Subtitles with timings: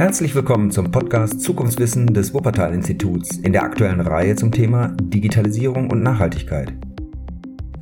[0.00, 6.02] Herzlich willkommen zum Podcast Zukunftswissen des Wuppertal-Instituts in der aktuellen Reihe zum Thema Digitalisierung und
[6.02, 6.72] Nachhaltigkeit.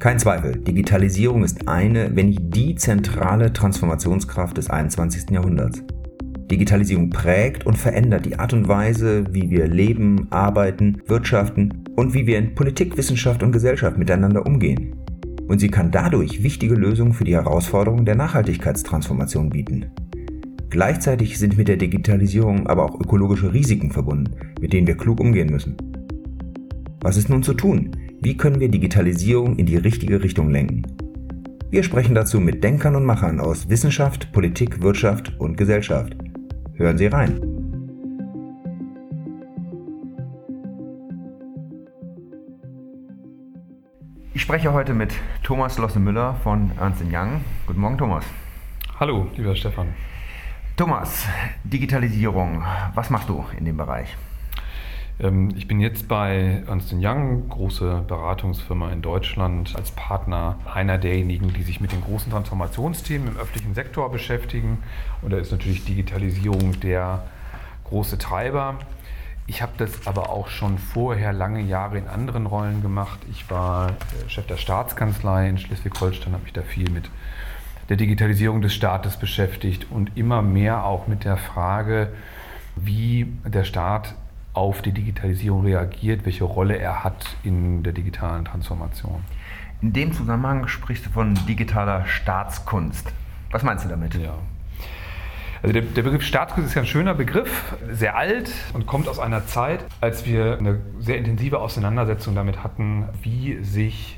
[0.01, 5.31] Kein Zweifel, Digitalisierung ist eine, wenn nicht die zentrale Transformationskraft des 21.
[5.31, 5.85] Jahrhunderts.
[6.51, 12.27] Digitalisierung prägt und verändert die Art und Weise, wie wir leben, arbeiten, wirtschaften und wie
[12.27, 14.97] wir in Politik, Wissenschaft und Gesellschaft miteinander umgehen.
[15.47, 19.87] Und sie kann dadurch wichtige Lösungen für die Herausforderungen der Nachhaltigkeitstransformation bieten.
[20.71, 25.51] Gleichzeitig sind mit der Digitalisierung aber auch ökologische Risiken verbunden, mit denen wir klug umgehen
[25.51, 25.77] müssen.
[27.01, 27.93] Was ist nun zu tun?
[28.21, 30.83] Wie können wir Digitalisierung in die richtige Richtung lenken?
[31.71, 36.15] Wir sprechen dazu mit Denkern und Machern aus Wissenschaft, Politik, Wirtschaft und Gesellschaft.
[36.75, 37.41] Hören Sie rein.
[44.35, 47.41] Ich spreche heute mit Thomas Losse-Müller von Ernst Young.
[47.67, 48.25] Guten Morgen, Thomas.
[49.01, 49.89] Hallo, lieber Stefan.
[50.79, 51.27] Thomas,
[51.65, 54.17] Digitalisierung, was machst du in dem Bereich?
[55.19, 61.53] Ähm, ich bin jetzt bei Ernst Young, große Beratungsfirma in Deutschland, als Partner einer derjenigen,
[61.53, 64.79] die sich mit den großen Transformationsthemen im öffentlichen Sektor beschäftigen.
[65.21, 67.25] Und da ist natürlich Digitalisierung der
[67.83, 68.77] große Treiber.
[69.49, 73.19] Ich habe das aber auch schon vorher lange Jahre in anderen Rollen gemacht.
[73.29, 77.11] Ich war äh, Chef der Staatskanzlei in Schleswig-Holstein, habe mich da viel mit
[77.89, 82.13] der Digitalisierung des Staates beschäftigt und immer mehr auch mit der Frage,
[82.77, 84.15] wie der Staat
[84.53, 89.23] auf die Digitalisierung reagiert, welche Rolle er hat in der digitalen Transformation.
[89.81, 93.13] In dem Zusammenhang sprichst du von digitaler Staatskunst.
[93.51, 94.15] Was meinst du damit?
[94.15, 94.35] Ja.
[95.63, 99.19] Also der, der, Begriff Staatskunst ist ja ein schöner Begriff, sehr alt und kommt aus
[99.19, 104.18] einer Zeit, als wir eine sehr intensive Auseinandersetzung damit hatten, wie sich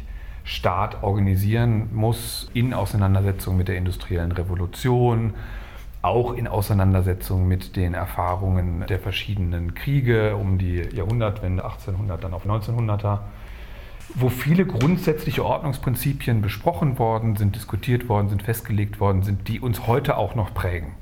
[0.50, 5.34] Staat organisieren muss in Auseinandersetzung mit der industriellen Revolution,
[6.02, 12.46] auch in Auseinandersetzung mit den Erfahrungen der verschiedenen Kriege um die Jahrhundertwende 1800 dann auf
[12.46, 13.20] 1900er,
[14.16, 19.86] wo viele grundsätzliche Ordnungsprinzipien besprochen worden sind, diskutiert worden sind, festgelegt worden sind, die uns
[19.86, 20.96] heute auch noch prägen.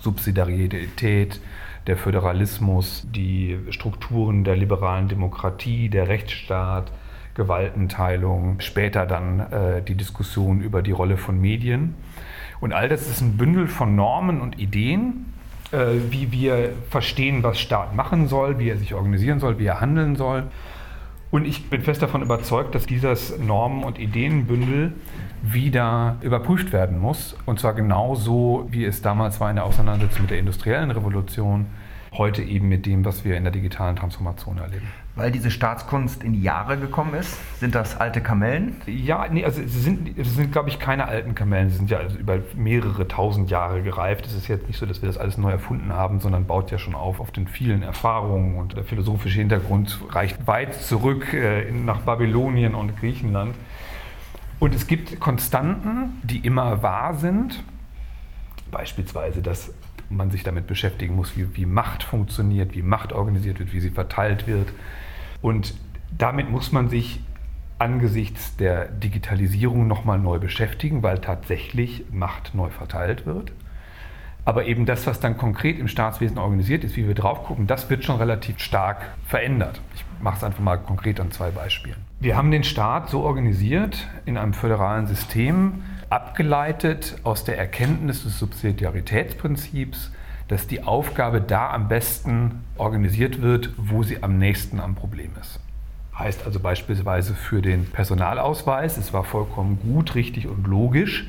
[0.00, 1.40] Subsidiarität,
[1.86, 6.90] der Föderalismus, die Strukturen der liberalen Demokratie, der Rechtsstaat,
[7.34, 11.94] Gewaltenteilung, später dann äh, die Diskussion über die Rolle von Medien.
[12.60, 15.32] Und all das ist ein Bündel von Normen und Ideen,
[15.72, 19.80] äh, wie wir verstehen, was Staat machen soll, wie er sich organisieren soll, wie er
[19.80, 20.44] handeln soll.
[21.30, 24.92] Und ich bin fest davon überzeugt, dass dieses Normen- und Ideenbündel
[25.42, 27.34] wieder überprüft werden muss.
[27.46, 31.66] Und zwar genauso, wie es damals war in der Auseinandersetzung mit der industriellen Revolution,
[32.12, 34.86] heute eben mit dem, was wir in der digitalen Transformation erleben.
[35.14, 37.36] Weil diese Staatskunst in die Jahre gekommen ist?
[37.60, 38.76] Sind das alte Kamellen?
[38.86, 41.68] Ja, nee, also sie sind, es sind, glaube ich, keine alten Kamellen.
[41.68, 44.26] Sie sind ja also über mehrere tausend Jahre gereift.
[44.26, 46.78] Es ist jetzt nicht so, dass wir das alles neu erfunden haben, sondern baut ja
[46.78, 52.00] schon auf auf den vielen Erfahrungen und der philosophische Hintergrund reicht weit zurück äh, nach
[52.00, 53.54] Babylonien und Griechenland.
[54.60, 57.62] Und es gibt Konstanten, die immer wahr sind.
[58.70, 59.74] Beispielsweise, dass
[60.16, 63.90] man sich damit beschäftigen muss, wie, wie Macht funktioniert, wie Macht organisiert wird, wie sie
[63.90, 64.68] verteilt wird.
[65.40, 65.74] Und
[66.16, 67.20] damit muss man sich
[67.78, 73.52] angesichts der Digitalisierung nochmal neu beschäftigen, weil tatsächlich Macht neu verteilt wird.
[74.44, 77.90] Aber eben das, was dann konkret im Staatswesen organisiert ist, wie wir drauf gucken, das
[77.90, 79.80] wird schon relativ stark verändert.
[79.94, 81.96] Ich mache es einfach mal konkret an zwei Beispielen.
[82.18, 88.38] Wir haben den Staat so organisiert in einem föderalen System, abgeleitet aus der Erkenntnis des
[88.38, 90.12] Subsidiaritätsprinzips,
[90.46, 95.58] dass die Aufgabe da am besten organisiert wird, wo sie am nächsten am Problem ist.
[96.18, 101.28] Heißt also beispielsweise für den Personalausweis, es war vollkommen gut, richtig und logisch,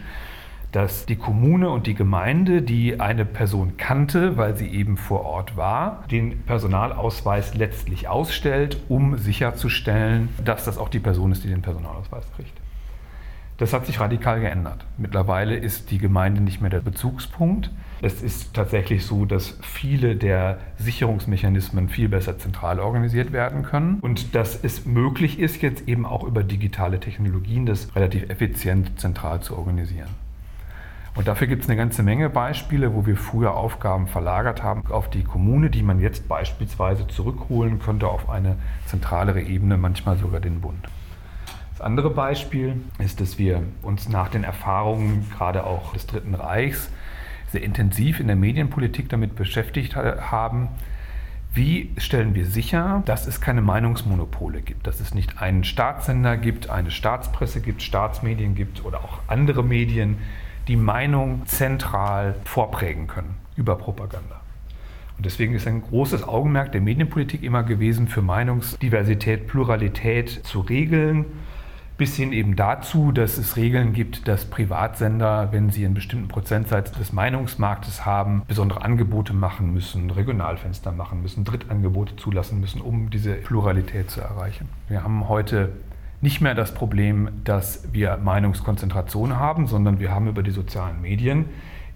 [0.73, 5.55] dass die Kommune und die Gemeinde, die eine Person kannte, weil sie eben vor Ort
[5.55, 11.61] war, den Personalausweis letztlich ausstellt, um sicherzustellen, dass das auch die Person ist, die den
[11.61, 12.59] Personalausweis kriegt.
[13.63, 14.83] Das hat sich radikal geändert.
[14.97, 17.71] Mittlerweile ist die Gemeinde nicht mehr der Bezugspunkt.
[18.01, 24.35] Es ist tatsächlich so, dass viele der Sicherungsmechanismen viel besser zentral organisiert werden können und
[24.35, 29.57] dass es möglich ist, jetzt eben auch über digitale Technologien das relativ effizient zentral zu
[29.57, 30.09] organisieren.
[31.15, 35.09] Und dafür gibt es eine ganze Menge Beispiele, wo wir früher Aufgaben verlagert haben auf
[35.09, 38.57] die Kommune, die man jetzt beispielsweise zurückholen könnte auf eine
[38.87, 40.85] zentralere Ebene, manchmal sogar den Bund
[41.81, 46.89] andere Beispiel ist, dass wir uns nach den Erfahrungen gerade auch des Dritten Reichs
[47.51, 50.69] sehr intensiv in der Medienpolitik damit beschäftigt haben.
[51.53, 56.69] Wie stellen wir sicher, dass es keine Meinungsmonopole gibt, dass es nicht einen Staatssender gibt,
[56.69, 60.17] eine Staatspresse gibt, Staatsmedien gibt oder auch andere Medien,
[60.67, 64.41] die Meinung zentral vorprägen können über Propaganda?
[65.17, 71.25] Und deswegen ist ein großes Augenmerk der Medienpolitik immer gewesen, für Meinungsdiversität, Pluralität zu regeln
[72.03, 76.91] bis hin eben dazu, dass es Regeln gibt, dass Privatsender, wenn sie einen bestimmten Prozentsatz
[76.91, 83.35] des Meinungsmarktes haben, besondere Angebote machen müssen, Regionalfenster machen müssen, Drittangebote zulassen müssen, um diese
[83.35, 84.67] Pluralität zu erreichen.
[84.89, 85.69] Wir haben heute
[86.19, 91.45] nicht mehr das Problem, dass wir Meinungskonzentration haben, sondern wir haben über die sozialen Medien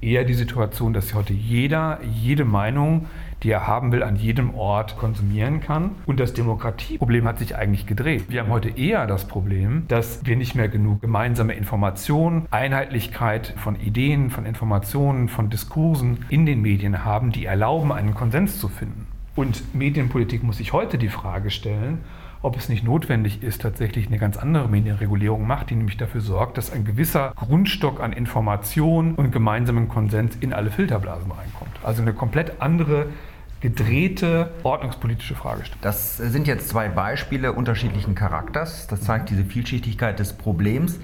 [0.02, 3.08] eher die Situation, dass heute jeder jede Meinung,
[3.44, 5.92] die er haben will, an jedem Ort konsumieren kann.
[6.06, 8.26] Und das Demokratieproblem hat sich eigentlich gedreht.
[8.30, 13.80] Wir haben heute eher das Problem, dass wir nicht mehr genug gemeinsame Informationen, Einheitlichkeit von
[13.80, 19.08] Ideen, von Informationen, von Diskursen in den Medien haben, die erlauben, einen Konsens zu finden.
[19.36, 22.00] Und Medienpolitik muss sich heute die Frage stellen,
[22.48, 26.58] ob es nicht notwendig ist, tatsächlich eine ganz andere Medienregulierung macht, die nämlich dafür sorgt,
[26.58, 31.72] dass ein gewisser Grundstock an Information und gemeinsamen Konsens in alle Filterblasen reinkommt.
[31.84, 33.08] Also eine komplett andere
[33.60, 35.82] gedrehte ordnungspolitische Fragestellung.
[35.82, 38.88] Das sind jetzt zwei Beispiele unterschiedlichen Charakters.
[38.88, 41.00] Das zeigt diese Vielschichtigkeit des Problems.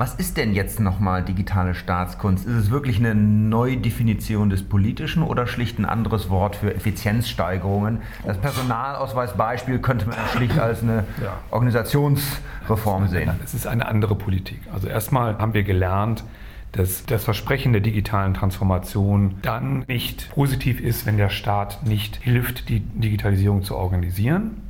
[0.00, 2.46] Was ist denn jetzt nochmal digitale Staatskunst?
[2.46, 8.00] Ist es wirklich eine Neudefinition des Politischen oder schlicht ein anderes Wort für Effizienzsteigerungen?
[8.24, 11.36] Das Personalausweisbeispiel könnte man schlicht als eine ja.
[11.50, 13.30] Organisationsreform sehen.
[13.44, 14.62] Es ist eine andere Politik.
[14.72, 16.24] Also erstmal haben wir gelernt,
[16.72, 22.70] dass das Versprechen der digitalen Transformation dann nicht positiv ist, wenn der Staat nicht hilft,
[22.70, 24.62] die Digitalisierung zu organisieren.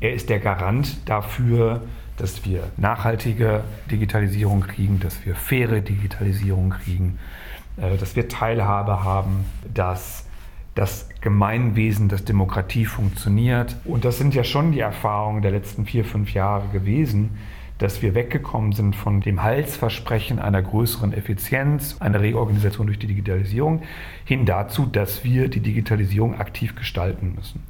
[0.00, 1.82] Er ist der Garant dafür,
[2.16, 7.18] dass wir nachhaltige Digitalisierung kriegen, dass wir faire Digitalisierung kriegen,
[7.76, 10.26] äh, dass wir Teilhabe haben, dass
[10.74, 13.76] das Gemeinwesen, dass Demokratie funktioniert.
[13.84, 17.30] Und das sind ja schon die Erfahrungen der letzten vier, fünf Jahre gewesen,
[17.78, 23.82] dass wir weggekommen sind von dem Halsversprechen einer größeren Effizienz, einer Reorganisation durch die Digitalisierung,
[24.24, 27.62] hin dazu, dass wir die Digitalisierung aktiv gestalten müssen.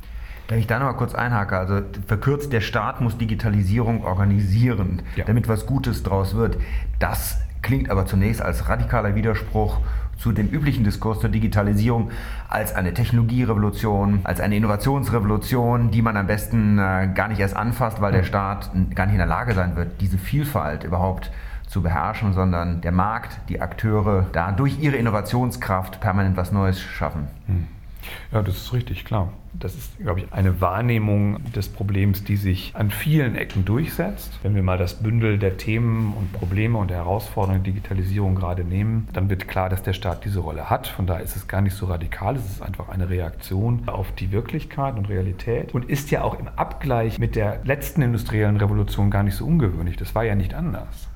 [0.52, 5.24] Wenn ich da noch mal kurz einhake, also verkürzt, der Staat muss Digitalisierung organisieren, ja.
[5.24, 6.58] damit was Gutes draus wird.
[6.98, 9.80] Das klingt aber zunächst als radikaler Widerspruch
[10.18, 12.10] zu dem üblichen Diskurs zur Digitalisierung
[12.50, 18.02] als eine Technologierevolution, als eine Innovationsrevolution, die man am besten äh, gar nicht erst anfasst,
[18.02, 21.30] weil der Staat gar nicht in der Lage sein wird, diese Vielfalt überhaupt
[21.66, 27.28] zu beherrschen, sondern der Markt, die Akteure da durch ihre Innovationskraft permanent was Neues schaffen.
[27.46, 27.68] Hm.
[28.32, 29.32] Ja, das ist richtig, klar.
[29.54, 34.32] Das ist, glaube ich, eine Wahrnehmung des Problems, die sich an vielen Ecken durchsetzt.
[34.42, 38.64] Wenn wir mal das Bündel der Themen und Probleme und der Herausforderungen der Digitalisierung gerade
[38.64, 40.86] nehmen, dann wird klar, dass der Staat diese Rolle hat.
[40.86, 42.36] Von daher ist es gar nicht so radikal.
[42.36, 46.48] Es ist einfach eine Reaktion auf die Wirklichkeit und Realität und ist ja auch im
[46.48, 49.96] Abgleich mit der letzten industriellen Revolution gar nicht so ungewöhnlich.
[49.96, 51.11] Das war ja nicht anders.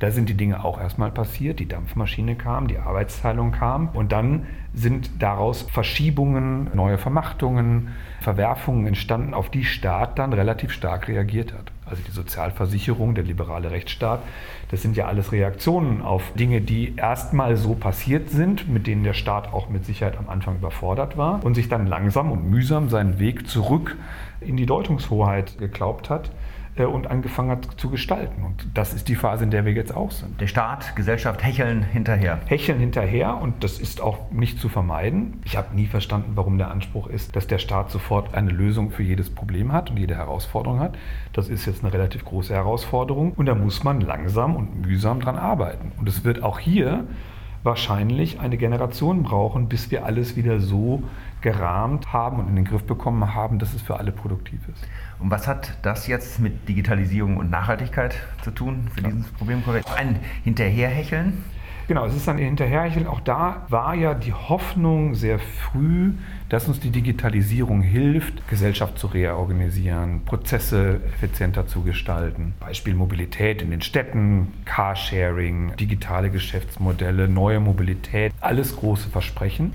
[0.00, 1.60] Da sind die Dinge auch erstmal passiert.
[1.60, 7.88] Die Dampfmaschine kam, die Arbeitsteilung kam und dann sind daraus Verschiebungen, neue Vermachtungen,
[8.20, 11.70] Verwerfungen entstanden, auf die Staat dann relativ stark reagiert hat.
[11.84, 14.22] Also die Sozialversicherung, der liberale Rechtsstaat,
[14.70, 19.12] das sind ja alles Reaktionen auf Dinge, die erstmal so passiert sind, mit denen der
[19.12, 23.18] Staat auch mit Sicherheit am Anfang überfordert war und sich dann langsam und mühsam seinen
[23.18, 23.98] Weg zurück
[24.40, 26.30] in die Deutungshoheit geglaubt hat
[26.76, 28.44] und angefangen hat zu gestalten.
[28.44, 30.40] Und das ist die Phase, in der wir jetzt auch sind.
[30.40, 32.40] Der Staat, Gesellschaft hecheln hinterher.
[32.46, 35.40] Hecheln hinterher und das ist auch nicht zu vermeiden.
[35.44, 39.02] Ich habe nie verstanden, warum der Anspruch ist, dass der Staat sofort eine Lösung für
[39.02, 40.96] jedes Problem hat und jede Herausforderung hat.
[41.32, 45.36] Das ist jetzt eine relativ große Herausforderung und da muss man langsam und mühsam dran
[45.36, 45.92] arbeiten.
[45.98, 47.04] Und es wird auch hier
[47.62, 51.02] wahrscheinlich eine Generation brauchen, bis wir alles wieder so
[51.40, 54.86] gerahmt haben und in den Griff bekommen haben, dass es für alle produktiv ist.
[55.18, 59.10] Und was hat das jetzt mit Digitalisierung und Nachhaltigkeit zu tun für ja.
[59.10, 59.62] dieses Problem?
[59.96, 61.44] Ein Hinterherhecheln?
[61.90, 63.08] Genau, es ist ein Hinterherhecheln.
[63.08, 66.12] Auch da war ja die Hoffnung sehr früh,
[66.48, 72.54] dass uns die Digitalisierung hilft, Gesellschaft zu reorganisieren, Prozesse effizienter zu gestalten.
[72.60, 79.74] Beispiel Mobilität in den Städten, Carsharing, digitale Geschäftsmodelle, neue Mobilität, alles große Versprechen.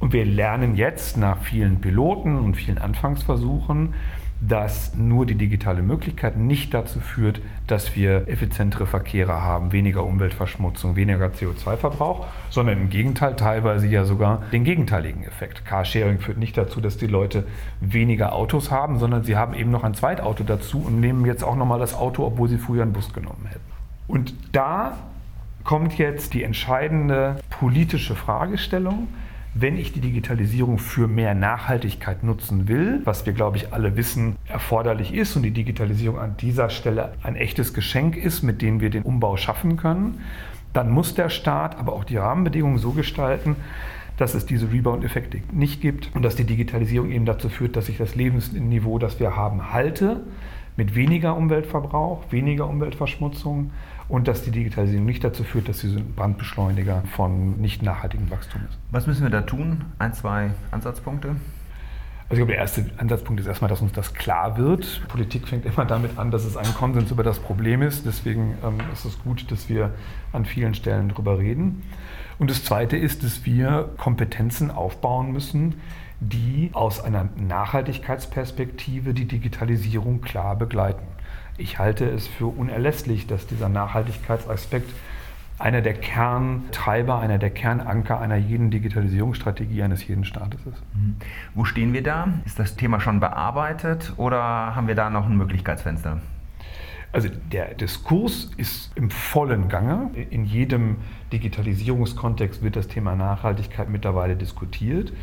[0.00, 3.94] Und wir lernen jetzt nach vielen Piloten und vielen Anfangsversuchen,
[4.40, 10.94] dass nur die digitale Möglichkeit nicht dazu führt, dass wir effizientere Verkehre haben, weniger Umweltverschmutzung,
[10.94, 15.64] weniger CO2-Verbrauch, sondern im Gegenteil teilweise ja sogar den gegenteiligen Effekt.
[15.64, 17.46] Carsharing führt nicht dazu, dass die Leute
[17.80, 21.56] weniger Autos haben, sondern sie haben eben noch ein Zweitauto dazu und nehmen jetzt auch
[21.56, 23.64] nochmal das Auto, obwohl sie früher einen Bus genommen hätten.
[24.06, 24.98] Und da
[25.64, 29.08] kommt jetzt die entscheidende politische Fragestellung
[29.58, 34.36] wenn ich die Digitalisierung für mehr Nachhaltigkeit nutzen will, was wir, glaube ich, alle wissen,
[34.46, 38.90] erforderlich ist und die Digitalisierung an dieser Stelle ein echtes Geschenk ist, mit dem wir
[38.90, 40.20] den Umbau schaffen können,
[40.74, 43.56] dann muss der Staat aber auch die Rahmenbedingungen so gestalten,
[44.18, 47.96] dass es diese Rebound-Effekte nicht gibt und dass die Digitalisierung eben dazu führt, dass ich
[47.96, 50.20] das Lebensniveau, das wir haben, halte,
[50.76, 53.70] mit weniger Umweltverbrauch, weniger Umweltverschmutzung
[54.08, 58.62] und dass die Digitalisierung nicht dazu führt, dass sie ein Brandbeschleuniger von nicht nachhaltigem Wachstum
[58.68, 58.78] ist.
[58.90, 59.84] Was müssen wir da tun?
[59.98, 61.36] Ein, zwei Ansatzpunkte?
[62.28, 65.02] Also ich glaube, der erste Ansatzpunkt ist erstmal, dass uns das klar wird.
[65.06, 68.04] Politik fängt immer damit an, dass es ein Konsens über das Problem ist.
[68.04, 69.94] Deswegen ähm, ist es gut, dass wir
[70.32, 71.84] an vielen Stellen darüber reden.
[72.40, 75.76] Und das Zweite ist, dass wir Kompetenzen aufbauen müssen,
[76.18, 81.04] die aus einer Nachhaltigkeitsperspektive die Digitalisierung klar begleiten.
[81.58, 84.92] Ich halte es für unerlässlich, dass dieser Nachhaltigkeitsaspekt
[85.58, 90.82] einer der Kerntreiber, einer der Kernanker einer jeden Digitalisierungsstrategie eines jeden Staates ist.
[90.94, 91.16] Mhm.
[91.54, 92.28] Wo stehen wir da?
[92.44, 94.38] Ist das Thema schon bearbeitet oder
[94.76, 96.20] haben wir da noch ein Möglichkeitsfenster?
[97.12, 100.10] Also der Diskurs ist im vollen Gange.
[100.28, 100.96] In jedem
[101.32, 105.14] Digitalisierungskontext wird das Thema Nachhaltigkeit mittlerweile diskutiert.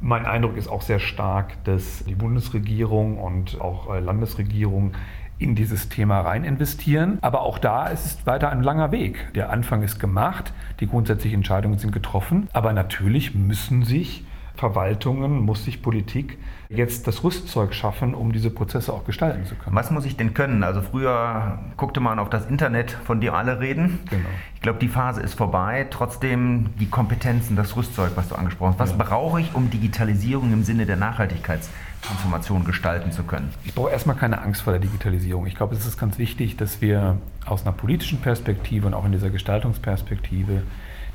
[0.00, 4.92] Mein Eindruck ist auch sehr stark, dass die Bundesregierung und auch äh, Landesregierung
[5.38, 7.18] in dieses Thema rein investieren.
[7.20, 9.32] Aber auch da ist es weiter ein langer Weg.
[9.34, 14.24] Der Anfang ist gemacht, die grundsätzlichen Entscheidungen sind getroffen, aber natürlich müssen sich
[14.56, 19.74] Verwaltungen, muss sich Politik jetzt das Rüstzeug schaffen, um diese Prozesse auch gestalten zu können.
[19.74, 20.62] Was muss ich denn können?
[20.62, 24.00] Also früher guckte man auf das Internet, von dem alle reden.
[24.10, 24.28] Genau.
[24.54, 25.86] Ich glaube, die Phase ist vorbei.
[25.90, 28.78] Trotzdem die Kompetenzen, das Rüstzeug, was du angesprochen hast.
[28.78, 28.96] Was ja.
[28.96, 33.52] brauche ich, um Digitalisierung im Sinne der Nachhaltigkeitstransformation gestalten zu können?
[33.64, 35.46] Ich brauche erstmal keine Angst vor der Digitalisierung.
[35.46, 39.12] Ich glaube, es ist ganz wichtig, dass wir aus einer politischen Perspektive und auch in
[39.12, 40.62] dieser Gestaltungsperspektive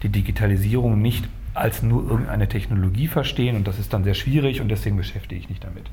[0.04, 4.70] die Digitalisierung nicht als nur irgendeine Technologie verstehen und das ist dann sehr schwierig und
[4.70, 5.86] deswegen beschäftige ich mich damit.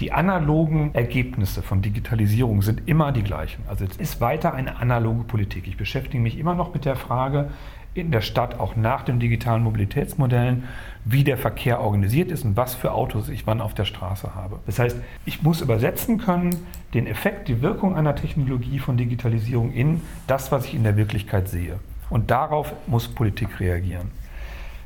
[0.00, 3.62] Die analogen Ergebnisse von Digitalisierung sind immer die gleichen.
[3.68, 5.68] Also es ist weiter eine analoge Politik.
[5.68, 7.50] Ich beschäftige mich immer noch mit der Frage
[7.94, 10.64] in der Stadt, auch nach den digitalen Mobilitätsmodellen,
[11.04, 14.60] wie der Verkehr organisiert ist und was für Autos ich wann auf der Straße habe.
[14.66, 14.96] Das heißt,
[15.26, 16.56] ich muss übersetzen können,
[16.94, 21.48] den Effekt, die Wirkung einer Technologie von Digitalisierung in das, was ich in der Wirklichkeit
[21.48, 21.78] sehe.
[22.08, 24.21] Und darauf muss Politik reagieren.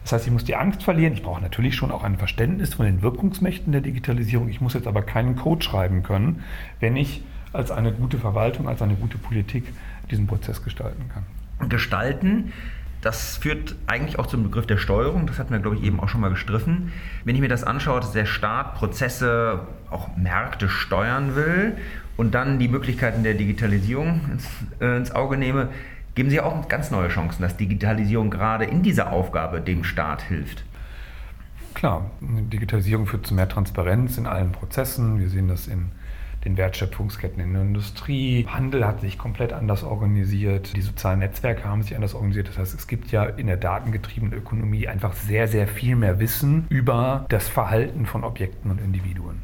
[0.06, 1.14] Das heißt, ich muss die Angst verlieren.
[1.14, 4.48] Ich brauche natürlich schon auch ein Verständnis von den Wirkungsmächten der Digitalisierung.
[4.48, 6.44] Ich muss jetzt aber keinen Code schreiben können,
[6.78, 9.64] wenn ich als eine gute Verwaltung, als eine gute Politik
[10.08, 11.68] diesen Prozess gestalten kann.
[11.68, 12.52] Gestalten,
[13.00, 15.26] das führt eigentlich auch zum Begriff der Steuerung.
[15.26, 16.92] Das hatten wir, glaube ich, eben auch schon mal gestriffen.
[17.24, 21.76] Wenn ich mir das anschaue, dass der Staat Prozesse, auch Märkte steuern will
[22.16, 24.46] und dann die Möglichkeiten der Digitalisierung ins,
[24.80, 25.70] äh, ins Auge nehme,
[26.16, 30.64] geben Sie auch ganz neue Chancen, dass Digitalisierung gerade in dieser Aufgabe dem Staat hilft.
[31.74, 35.20] Klar, Digitalisierung führt zu mehr Transparenz in allen Prozessen.
[35.20, 35.90] Wir sehen das in
[36.46, 38.46] den Wertschöpfungsketten in der Industrie.
[38.48, 40.74] Handel hat sich komplett anders organisiert.
[40.74, 42.48] Die sozialen Netzwerke haben sich anders organisiert.
[42.48, 46.64] Das heißt, es gibt ja in der datengetriebenen Ökonomie einfach sehr, sehr viel mehr Wissen
[46.70, 49.42] über das Verhalten von Objekten und Individuen.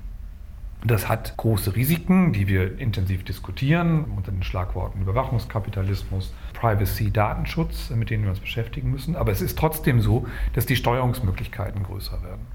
[0.85, 8.11] Das hat große Risiken, die wir intensiv diskutieren, unter den Schlagworten Überwachungskapitalismus, Privacy, Datenschutz, mit
[8.11, 9.15] denen wir uns beschäftigen müssen.
[9.15, 12.47] Aber es ist trotzdem so, dass die Steuerungsmöglichkeiten größer werden.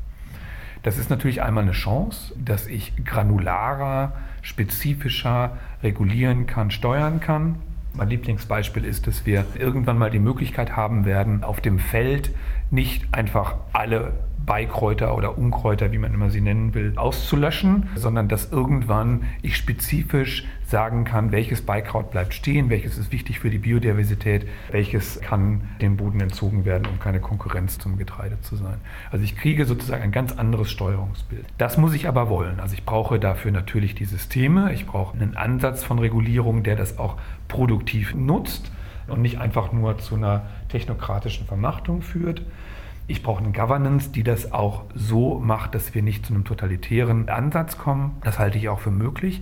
[0.83, 7.55] Das ist natürlich einmal eine Chance, dass ich granularer, spezifischer regulieren kann, steuern kann.
[7.93, 12.31] Mein Lieblingsbeispiel ist, dass wir irgendwann mal die Möglichkeit haben werden, auf dem Feld
[12.71, 14.13] nicht einfach alle
[14.47, 20.47] Beikräuter oder Unkräuter, wie man immer sie nennen will, auszulöschen, sondern dass irgendwann ich spezifisch
[20.65, 25.97] sagen kann, welches Beikraut bleibt stehen, welches ist wichtig für die Biodiversität, welches kann dem
[25.97, 28.77] Boden entzogen werden, um keine Konkurrenz zum Getreide zu sein.
[29.11, 31.45] Also ich kriege sozusagen ein ganz anderes Steuerungsbild.
[31.57, 32.61] Das muss ich aber wollen.
[32.61, 36.97] Also ich brauche dafür natürlich die Systeme, ich brauche einen Ansatz von Regulierung, der das
[36.97, 37.17] auch
[37.49, 38.71] produktiv nutzt
[39.07, 42.41] und nicht einfach nur zu einer technokratischen Vermachtung führt.
[43.09, 47.29] Ich brauche eine Governance, die das auch so macht, dass wir nicht zu einem totalitären
[47.29, 48.17] Ansatz kommen.
[48.23, 49.41] Das halte ich auch für möglich.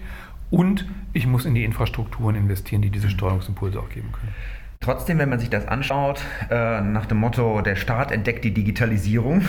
[0.51, 4.33] Und ich muss in die Infrastrukturen investieren, die diese Steuerungsimpulse auch geben können.
[4.79, 9.41] Trotzdem, wenn man sich das anschaut, äh, nach dem Motto, der Staat entdeckt die Digitalisierung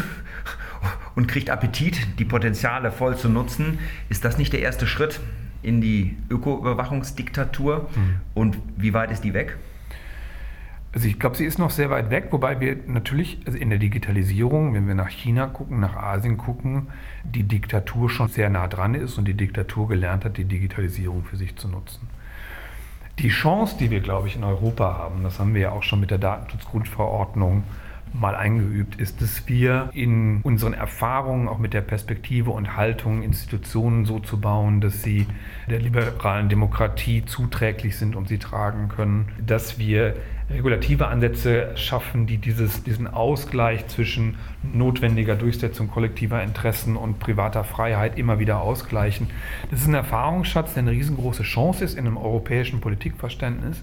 [1.15, 5.21] und kriegt Appetit, die Potenziale voll zu nutzen, ist das nicht der erste Schritt
[5.63, 7.91] in die Öko-Überwachungsdiktatur?
[7.95, 8.21] Mhm.
[8.33, 9.59] Und wie weit ist die weg?
[10.97, 13.79] Also ich glaube, sie ist noch sehr weit weg, wobei wir natürlich also in der
[13.79, 16.87] Digitalisierung, wenn wir nach China gucken, nach Asien gucken,
[17.23, 21.37] die Diktatur schon sehr nah dran ist und die Diktatur gelernt hat, die Digitalisierung für
[21.37, 22.09] sich zu nutzen.
[23.19, 26.01] Die Chance, die wir, glaube ich, in Europa haben, das haben wir ja auch schon
[26.01, 27.65] mit der Datenschutzgrundverordnung
[28.21, 34.05] mal eingeübt, ist, dass wir in unseren Erfahrungen, auch mit der Perspektive und Haltung, Institutionen
[34.05, 35.27] so zu bauen, dass sie
[35.69, 40.15] der liberalen Demokratie zuträglich sind und sie tragen können, dass wir
[40.49, 48.17] regulative Ansätze schaffen, die dieses, diesen Ausgleich zwischen notwendiger Durchsetzung kollektiver Interessen und privater Freiheit
[48.17, 49.29] immer wieder ausgleichen.
[49.71, 53.83] Das ist ein Erfahrungsschatz, der eine riesengroße Chance ist in einem europäischen Politikverständnis.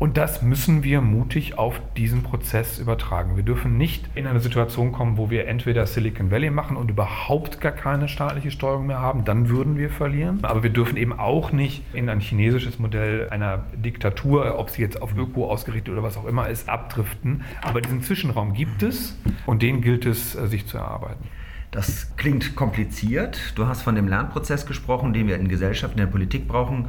[0.00, 3.36] Und das müssen wir mutig auf diesen Prozess übertragen.
[3.36, 7.60] Wir dürfen nicht in eine Situation kommen, wo wir entweder Silicon Valley machen und überhaupt
[7.60, 10.38] gar keine staatliche Steuerung mehr haben, dann würden wir verlieren.
[10.40, 15.02] Aber wir dürfen eben auch nicht in ein chinesisches Modell einer Diktatur, ob sie jetzt
[15.02, 17.42] auf Öko ausgerichtet oder was auch immer ist, abdriften.
[17.60, 21.24] Aber diesen Zwischenraum gibt es und den gilt es, äh, sich zu erarbeiten.
[21.72, 23.52] Das klingt kompliziert.
[23.54, 26.88] Du hast von dem Lernprozess gesprochen, den wir in Gesellschaft, in der Politik brauchen.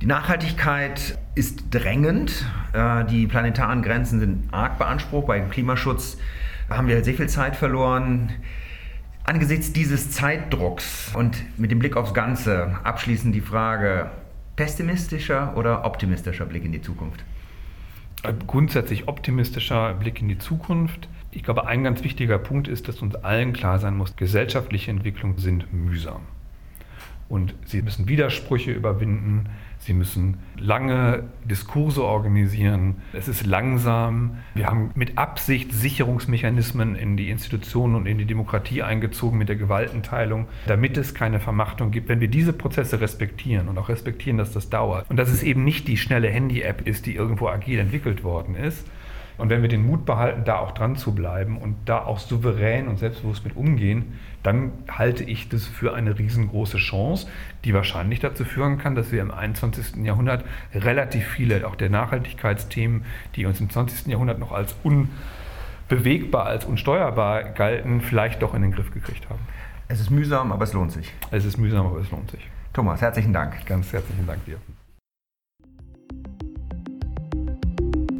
[0.00, 2.44] Die Nachhaltigkeit ist drängend.
[2.72, 5.26] Äh, die planetaren Grenzen sind arg beansprucht.
[5.26, 6.18] Beim Klimaschutz
[6.68, 8.32] haben wir sehr viel Zeit verloren.
[9.24, 14.10] Angesichts dieses Zeitdrucks und mit dem Blick aufs Ganze abschließend die Frage,
[14.56, 17.24] pessimistischer oder optimistischer Blick in die Zukunft?
[18.46, 21.08] Grundsätzlich optimistischer Blick in die Zukunft.
[21.30, 25.38] Ich glaube, ein ganz wichtiger Punkt ist, dass uns allen klar sein muss, gesellschaftliche Entwicklungen
[25.38, 26.20] sind mühsam.
[27.28, 29.48] Und sie müssen Widersprüche überwinden,
[29.84, 33.02] Sie müssen lange Diskurse organisieren.
[33.12, 34.38] Es ist langsam.
[34.54, 39.56] Wir haben mit Absicht Sicherungsmechanismen in die Institutionen und in die Demokratie eingezogen mit der
[39.56, 42.08] Gewaltenteilung, damit es keine Vermachtung gibt.
[42.08, 45.64] Wenn wir diese Prozesse respektieren und auch respektieren, dass das dauert und dass es eben
[45.64, 48.86] nicht die schnelle Handy-App ist, die irgendwo agil entwickelt worden ist,
[49.36, 52.88] und wenn wir den Mut behalten, da auch dran zu bleiben und da auch souverän
[52.88, 57.26] und selbstbewusst mit umgehen, dann halte ich das für eine riesengroße Chance,
[57.64, 60.04] die wahrscheinlich dazu führen kann, dass wir im 21.
[60.04, 64.06] Jahrhundert relativ viele auch der Nachhaltigkeitsthemen, die uns im 20.
[64.06, 69.40] Jahrhundert noch als unbewegbar, als unsteuerbar galten, vielleicht doch in den Griff gekriegt haben.
[69.88, 71.12] Es ist mühsam, aber es lohnt sich.
[71.30, 72.48] Es ist mühsam, aber es lohnt sich.
[72.72, 73.66] Thomas, herzlichen Dank.
[73.66, 74.58] Ganz herzlichen Dank dir.